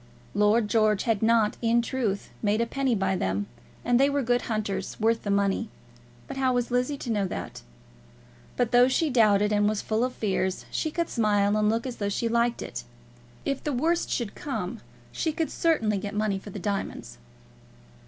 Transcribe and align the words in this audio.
Lord 0.33 0.67
George 0.67 1.03
had 1.03 1.21
not, 1.21 1.57
in 1.61 1.83
truth, 1.83 2.31
made 2.41 2.59
a 2.59 2.65
penny 2.65 2.95
by 2.95 3.15
them, 3.15 3.45
and 3.85 3.99
they 3.99 4.09
were 4.09 4.23
good 4.23 4.41
hunters, 4.49 4.99
worth 4.99 5.21
the 5.21 5.29
money; 5.29 5.69
but 6.27 6.37
how 6.37 6.53
was 6.53 6.71
Lizzie 6.71 6.97
to 6.97 7.11
know 7.11 7.27
that? 7.27 7.61
But 8.57 8.71
though 8.71 8.87
she 8.87 9.11
doubted, 9.11 9.51
and 9.53 9.69
was 9.69 9.83
full 9.83 10.03
of 10.03 10.13
fears, 10.13 10.65
she 10.71 10.89
could 10.89 11.07
smile 11.09 11.55
and 11.55 11.69
look 11.69 11.85
as 11.85 11.97
though 11.97 12.09
she 12.09 12.27
liked 12.27 12.63
it. 12.63 12.83
If 13.45 13.63
the 13.63 13.73
worst 13.73 14.09
should 14.09 14.33
come 14.33 14.81
she 15.11 15.31
could 15.31 15.51
certainly 15.51 15.99
get 15.99 16.15
money 16.15 16.39
for 16.39 16.49
the 16.49 16.57
diamonds. 16.57 17.19